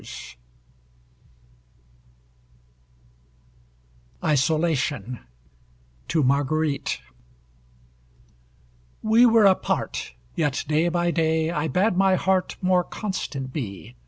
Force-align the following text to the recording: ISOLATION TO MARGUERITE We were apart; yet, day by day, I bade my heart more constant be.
ISOLATION 4.23 5.19
TO 6.07 6.23
MARGUERITE 6.23 6.97
We 9.03 9.27
were 9.27 9.45
apart; 9.45 10.13
yet, 10.35 10.65
day 10.67 10.89
by 10.89 11.11
day, 11.11 11.51
I 11.51 11.67
bade 11.67 11.95
my 11.95 12.15
heart 12.15 12.55
more 12.63 12.83
constant 12.83 13.53
be. 13.53 13.93